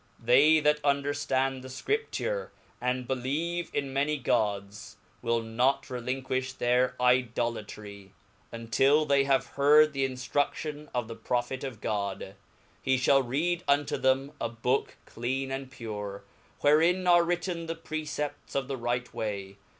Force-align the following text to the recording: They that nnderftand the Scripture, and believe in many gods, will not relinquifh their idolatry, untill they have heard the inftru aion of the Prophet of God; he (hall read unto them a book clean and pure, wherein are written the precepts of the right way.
They 0.19 0.59
that 0.61 0.81
nnderftand 0.81 1.61
the 1.61 1.69
Scripture, 1.69 2.51
and 2.81 3.07
believe 3.07 3.69
in 3.71 3.93
many 3.93 4.17
gods, 4.17 4.97
will 5.21 5.43
not 5.43 5.83
relinquifh 5.83 6.57
their 6.57 6.95
idolatry, 6.99 8.11
untill 8.51 9.05
they 9.05 9.25
have 9.25 9.45
heard 9.45 9.93
the 9.93 10.09
inftru 10.09 10.49
aion 10.49 10.89
of 10.95 11.07
the 11.07 11.15
Prophet 11.15 11.63
of 11.63 11.81
God; 11.81 12.33
he 12.81 12.97
(hall 12.97 13.21
read 13.21 13.63
unto 13.67 13.95
them 13.95 14.31
a 14.41 14.49
book 14.49 14.97
clean 15.05 15.51
and 15.51 15.69
pure, 15.69 16.23
wherein 16.61 17.05
are 17.05 17.23
written 17.23 17.67
the 17.67 17.75
precepts 17.75 18.55
of 18.55 18.67
the 18.67 18.77
right 18.77 19.13
way. 19.13 19.57